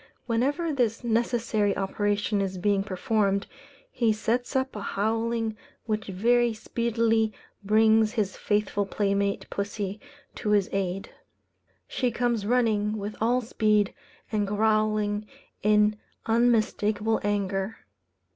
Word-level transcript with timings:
Whenever 0.25 0.73
this 0.73 1.03
necessary 1.03 1.77
operation 1.77 2.41
is 2.41 2.57
being 2.57 2.81
performed, 2.83 3.45
he 3.91 4.11
sets 4.11 4.55
up 4.55 4.75
a 4.75 4.81
howling 4.81 5.55
which 5.85 6.07
very 6.07 6.55
speedily 6.55 7.31
brings 7.63 8.13
his 8.13 8.35
faithful 8.35 8.83
playmate 8.87 9.45
pussy 9.51 9.99
to 10.33 10.49
his 10.53 10.67
aid. 10.71 11.11
She 11.87 12.09
comes 12.09 12.47
running 12.47 12.97
with 12.97 13.15
all 13.21 13.41
speed, 13.41 13.93
and 14.31 14.47
growling 14.47 15.27
in 15.61 15.99
unmistakable 16.25 17.19
anger. 17.23 17.85